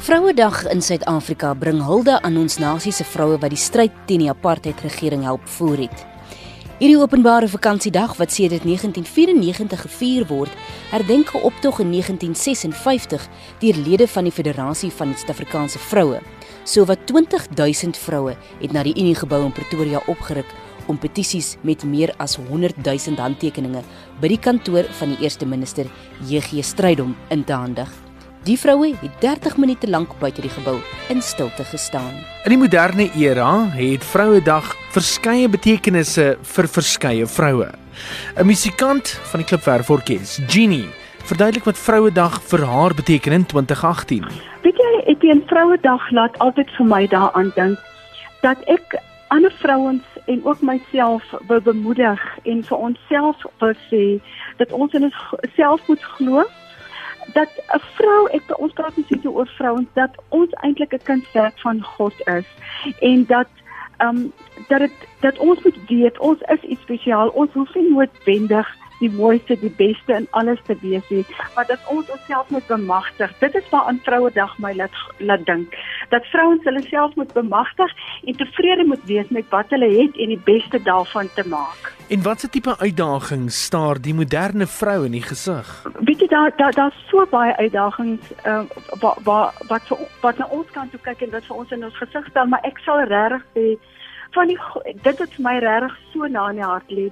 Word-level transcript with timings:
Vrouedag 0.00 0.64
in 0.66 0.82
Suid-Afrika 0.82 1.54
bring 1.54 1.82
hulde 1.86 2.16
aan 2.22 2.36
ons 2.36 2.58
nasie 2.58 2.92
se 2.92 3.04
vroue 3.06 3.36
wat 3.38 3.52
die 3.54 3.60
stryd 3.60 3.94
teen 4.08 4.24
die 4.24 4.30
apartheidregering 4.32 5.22
help 5.22 5.46
voer 5.58 5.84
het. 5.86 6.09
Hierdie 6.80 6.96
openbare 6.96 7.44
vakansiedag 7.44 8.14
wat 8.16 8.32
sedert 8.32 8.62
1994 8.64 9.82
gevier 9.84 10.24
word, 10.30 10.52
herdenk 10.88 11.34
'n 11.34 11.42
optog 11.44 11.80
in 11.80 11.90
1956 11.92 13.28
deur 13.60 13.76
lede 13.76 14.08
van 14.08 14.24
die 14.24 14.32
Federasie 14.32 14.90
van 14.90 15.12
Suid-Afrikaanse 15.14 15.78
Vroue. 15.78 16.20
Sowat 16.64 16.98
20000 17.04 17.96
vroue 17.96 18.36
het 18.60 18.72
na 18.72 18.82
die 18.82 18.96
Unie 18.96 19.14
gebou 19.14 19.44
in 19.44 19.52
Pretoria 19.52 20.00
opgeruk 20.06 20.46
om 20.86 20.98
petisies 20.98 21.56
met 21.60 21.84
meer 21.84 22.14
as 22.16 22.38
100000 22.48 23.18
handtekeninge 23.18 23.82
by 24.20 24.28
die 24.28 24.40
kantoor 24.40 24.84
van 24.90 25.08
die 25.08 25.20
eerste 25.20 25.46
minister 25.46 25.84
JG 26.28 26.64
Strydom 26.64 27.16
in 27.28 27.44
te 27.44 27.52
handig. 27.52 27.92
Die 28.44 28.56
vroue 28.58 28.94
het 28.96 29.20
30 29.20 29.56
minute 29.56 29.88
lank 29.88 30.18
buite 30.18 30.40
die 30.40 30.50
gebou 30.50 30.78
in 31.08 31.20
stilte 31.22 31.64
gestaan. 31.64 32.14
In 32.44 32.56
die 32.56 32.58
moderne 32.58 33.10
era 33.12 33.68
het 33.68 34.04
Vrouedag 34.04 34.79
verskeie 34.90 35.48
betekenisse 35.48 36.36
vir 36.54 36.66
verskeie 36.66 37.26
vroue. 37.26 37.68
'n 38.36 38.46
Musikant 38.46 39.08
van 39.30 39.40
die 39.40 39.46
Klipwerforkes, 39.46 40.40
Genie, 40.46 40.88
verduidelik 41.24 41.64
wat 41.64 41.78
Vrouedag 41.78 42.40
vir 42.50 42.64
haar 42.66 42.94
beteken 42.94 43.32
in 43.32 43.46
2018. 43.46 44.26
Weet 44.62 44.76
jy, 44.76 44.92
ek 45.12 45.20
teen 45.20 45.42
Vrouedag 45.46 46.10
laat 46.10 46.38
altyd 46.38 46.70
vir 46.76 46.86
my 46.86 47.06
daaraan 47.06 47.52
dink 47.54 47.78
dat 48.42 48.58
ek 48.66 48.98
ander 49.28 49.52
vrouens 49.62 50.02
en 50.26 50.40
ook 50.44 50.60
myself 50.60 51.22
wil 51.46 51.60
bemoedig 51.60 52.22
en 52.42 52.64
vir 52.64 52.78
onsself 52.78 53.36
wil 53.58 53.74
sê 53.90 54.18
dat 54.56 54.72
ons 54.72 54.92
in 54.92 55.06
onsself 55.06 55.86
moet 55.86 56.02
glo 56.16 56.44
dat 57.34 57.50
'n 57.74 57.82
vrou 57.94 58.26
ek 58.32 58.58
ons 58.58 58.72
praat 58.72 58.96
nie 58.96 59.20
so 59.22 59.30
oor 59.30 59.50
vrouens 59.58 59.88
dat 59.94 60.10
ons 60.28 60.50
eintlik 60.66 60.92
'n 60.94 61.06
kindwerk 61.10 61.58
van 61.58 61.82
God 61.82 62.14
is 62.26 62.46
en 63.00 63.26
dat 63.26 63.48
ehm 64.00 64.16
um, 64.16 64.32
dat 64.68 64.78
dit 64.78 65.08
dat 65.20 65.38
ons 65.38 65.62
moet 65.62 65.78
weet 65.88 66.18
ons 66.18 66.40
is 66.40 66.62
iets 66.62 66.82
spesiaal 66.88 67.28
ons 67.28 67.52
hoef 67.52 67.74
nie 67.74 67.90
noodwendig 67.90 68.68
die 69.00 69.10
mooiste, 69.10 69.56
die 69.60 69.72
beste 69.76 70.16
in 70.16 70.26
alles 70.36 70.60
te 70.66 70.76
wees 70.80 71.06
nie, 71.08 71.24
maar 71.54 71.66
dat 71.68 71.80
ons 71.92 72.10
onsself 72.10 72.50
moet 72.50 72.66
bemagtig. 72.66 73.32
Dit 73.40 73.54
is 73.54 73.68
waar 73.72 73.88
aan 73.90 74.00
Vrouedag 74.04 74.56
my 74.58 74.74
laat 74.76 74.96
laat 75.18 75.46
dink. 75.46 75.76
Dat 76.08 76.26
vrouens 76.32 76.64
hulle 76.64 76.82
self 76.88 77.14
moet 77.14 77.32
bemagtig 77.32 77.94
en 78.24 78.36
tevrede 78.36 78.84
moet 78.84 79.04
wees 79.04 79.28
met 79.28 79.48
wat 79.48 79.72
hulle 79.74 79.88
het 79.96 80.16
en 80.16 80.34
die 80.34 80.42
beste 80.44 80.82
daarvan 80.82 81.28
te 81.34 81.46
maak. 81.48 81.92
En 82.10 82.22
watse 82.22 82.48
tipe 82.48 82.78
uitdagings 82.78 83.64
staar 83.64 84.00
die 84.00 84.14
moderne 84.14 84.66
vrou 84.66 85.04
in 85.06 85.14
die 85.14 85.22
gesig? 85.22 85.68
Weet 86.00 86.20
jy 86.20 86.26
daar 86.32 86.52
daar 86.56 86.74
daar's 86.74 86.98
so 87.10 87.26
baie 87.30 87.56
uitdagings 87.56 88.32
uh, 88.44 88.62
wat 89.00 89.18
wat 89.24 89.62
wat 89.68 89.86
vir 89.86 90.04
wat 90.20 90.38
na 90.38 90.48
ons 90.50 90.70
kan 90.74 90.90
toe 90.90 91.00
kyk 91.06 91.22
en 91.26 91.30
wat 91.36 91.46
vir 91.46 91.56
ons 91.56 91.70
in 91.70 91.84
ons 91.84 92.00
gesig 92.02 92.26
stel, 92.30 92.50
maar 92.50 92.66
ek 92.66 92.82
sal 92.84 93.04
regtig 93.06 93.46
sê 93.54 93.66
van 94.34 94.50
die 94.52 94.58
dit 95.04 95.22
wat 95.22 95.36
vir 95.36 95.46
my 95.46 95.56
regtig 95.64 95.96
so 96.12 96.26
na 96.26 96.48
in 96.50 96.60
die 96.60 96.66
hart 96.66 96.90
lê 96.90 97.06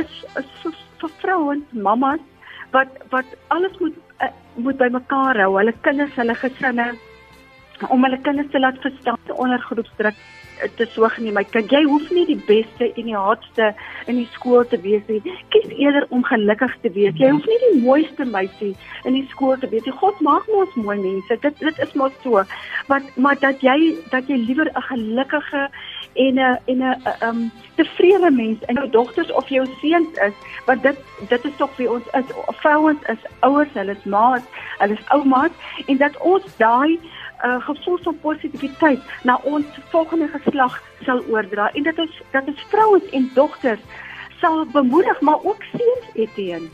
is 0.00 0.12
is 0.40 0.50
vir, 0.62 0.76
vir 1.00 1.12
vrouens, 1.22 1.74
mamas 1.88 2.22
wat 2.76 3.00
wat 3.10 3.34
alles 3.56 3.74
moet 3.80 3.98
uh, 4.22 4.30
moet 4.56 4.78
bymekaar 4.78 5.40
hou, 5.42 5.50
hulle 5.58 5.74
kinders, 5.86 6.14
hulle 6.20 6.36
gesinne 6.38 6.92
om 7.88 8.04
hulle 8.04 8.20
kinders 8.22 8.50
te 8.50 8.60
laat 8.60 8.80
verstaan 8.80 9.36
onder 9.36 9.58
groepsdruk 9.58 10.14
te 10.76 10.86
sorg 10.94 11.16
nie 11.18 11.32
my 11.34 11.42
kind 11.50 11.72
jy 11.72 11.82
hoef 11.88 12.10
nie 12.14 12.24
die 12.28 12.38
beste 12.48 12.88
en 12.94 13.08
die 13.08 13.16
hardste 13.16 13.70
in 14.10 14.18
die 14.20 14.28
skool 14.34 14.64
te 14.68 14.78
wees 14.84 15.02
nie. 15.08 15.20
Kies 15.54 15.72
eerder 15.72 16.06
om 16.14 16.24
gelukkig 16.26 16.74
te 16.82 16.92
wees. 16.94 17.16
Jy 17.20 17.30
hoef 17.32 17.48
nie 17.50 17.58
die 17.64 17.80
mooiste 17.82 18.26
meisie 18.28 18.72
in 19.04 19.16
die 19.16 19.24
skool 19.32 19.58
te 19.60 19.70
wees. 19.72 19.84
Nie 19.86 19.96
God 20.00 20.20
maak 20.24 20.48
ons 20.52 20.76
mooi 20.78 20.96
mense. 21.00 21.38
Dit 21.42 21.58
dit 21.62 21.82
is 21.86 21.94
maar 21.98 22.14
so. 22.22 22.44
Want 22.90 23.16
maar 23.16 23.38
dat 23.42 23.62
jy 23.64 23.94
dat 24.12 24.30
jy 24.30 24.38
liewer 24.46 24.70
'n 24.70 24.86
gelukkige 24.90 25.68
en 26.14 26.38
'n 26.38 26.58
en 26.66 26.82
'n 26.82 26.96
um 27.28 27.50
tevrede 27.76 28.30
mens 28.30 28.58
in 28.68 28.74
jou 28.74 28.90
dogters 28.90 29.32
of 29.32 29.48
jou 29.48 29.66
seuns 29.80 30.14
is. 30.28 30.36
Want 30.66 30.82
dit 30.82 30.98
dit 31.28 31.44
is 31.44 31.56
tog 31.56 31.76
wie 31.76 31.90
ons 31.90 32.06
is. 32.12 32.28
Vrouens 32.62 33.02
is 33.08 33.22
ouers 33.40 33.72
hulle 33.74 33.92
is 33.92 34.04
ma's 34.04 34.42
hulle 34.78 34.92
is 34.92 35.08
ouma's. 35.08 35.52
En 35.86 35.96
dat 35.96 36.16
ons 36.18 36.56
daai 36.56 37.00
uh, 37.44 37.60
gevoel 37.66 37.98
van 38.02 38.18
positiwiteit 38.20 39.00
na 39.22 39.40
ons 39.42 39.66
volgende 39.90 40.28
geslag 40.28 40.82
sal 41.04 41.22
oordra 41.28 41.70
en 41.72 41.82
dit 41.82 41.98
is 41.98 42.22
dat 42.30 42.46
is 42.46 42.66
vrouens 42.68 43.10
en 43.10 43.30
dogters 43.34 43.80
sal 44.40 44.66
bemoedig 44.72 45.20
maar 45.20 45.40
ook 45.42 45.62
seuns 45.72 46.06
eteen. 46.14 46.70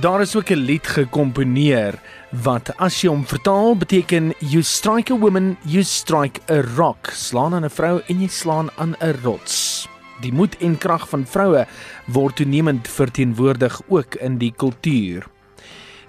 Daar 0.00 0.20
is 0.20 0.36
ook 0.36 0.50
'n 0.50 0.64
lied 0.70 0.86
gekomponeer 0.86 1.94
wat 2.42 2.76
as 2.76 3.00
jy 3.00 3.08
hom 3.08 3.26
vertaal 3.26 3.76
beteken 3.76 4.34
you 4.38 4.62
strike 4.62 5.12
a 5.12 5.18
woman 5.18 5.56
you 5.62 5.82
strike 5.82 6.40
a 6.50 6.60
rock 6.76 7.06
slaan 7.12 7.54
aan 7.54 7.64
'n 7.64 7.70
vrou 7.70 8.02
en 8.06 8.20
jy 8.20 8.28
slaan 8.28 8.70
aan 8.76 8.96
'n 9.00 9.16
rots. 9.22 9.88
Die 10.20 10.32
moed 10.32 10.56
en 10.58 10.78
krag 10.78 11.08
van 11.08 11.26
vroue 11.26 11.66
word 12.06 12.36
toenemend 12.36 12.88
verteenwoordig 12.88 13.80
ook 13.88 14.14
in 14.14 14.38
die 14.38 14.52
kultuur. 14.56 15.33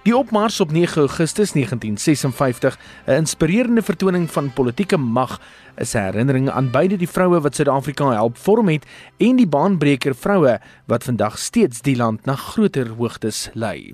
Die 0.05 0.13
opmars 0.13 0.59
op 0.59 0.71
9 0.71 1.01
Augustus 1.01 1.51
1956, 1.51 2.77
'n 3.05 3.11
inspirerende 3.11 3.81
vertoning 3.81 4.31
van 4.31 4.53
politieke 4.53 4.97
mag, 4.97 5.41
is 5.77 5.93
'n 5.93 5.97
herinnering 5.97 6.49
aan 6.49 6.71
beide 6.71 6.97
die 6.97 7.09
vroue 7.09 7.41
wat 7.41 7.55
Suid-Afrika 7.55 8.11
help 8.11 8.37
vorm 8.37 8.67
het 8.67 8.85
en 9.17 9.35
die 9.35 9.47
baanbreker 9.47 10.15
vroue 10.15 10.59
wat 10.85 11.03
vandag 11.03 11.37
steeds 11.37 11.81
die 11.81 11.95
land 11.95 12.25
na 12.25 12.35
groter 12.35 12.87
hoogtes 12.87 13.49
lei. 13.53 13.93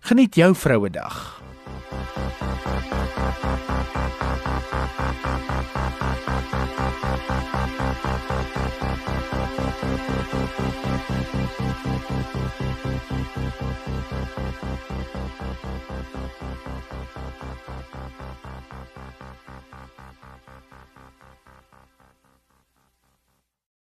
Geniet 0.00 0.34
jou 0.34 0.54
Vrouedag. 0.54 1.42
Thank 1.90 3.68
you. 3.68 3.77